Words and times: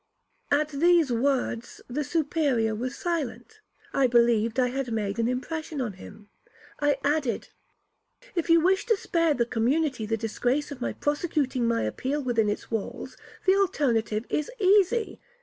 At 0.49 0.69
these 0.69 1.11
words 1.11 1.79
the 1.87 2.03
Superior 2.03 2.73
was 2.73 2.95
silent. 2.95 3.59
I 3.93 4.07
believed 4.07 4.59
I 4.59 4.69
had 4.69 4.91
made 4.91 5.19
an 5.19 5.27
impression 5.27 5.79
on 5.79 5.93
him. 5.93 6.27
I 6.79 6.97
added, 7.03 7.49
'If 8.33 8.49
you 8.49 8.61
wish 8.61 8.87
to 8.87 8.97
spare 8.97 9.35
the 9.35 9.45
community 9.45 10.07
the 10.07 10.17
disgrace 10.17 10.71
of 10.71 10.81
my 10.81 10.93
prosecuting 10.93 11.67
my 11.67 11.83
appeal 11.83 12.23
within 12.23 12.49
its 12.49 12.71
walls, 12.71 13.15
the 13.45 13.53
alternative 13.53 14.25
is 14.27 14.49
easy. 14.57 15.21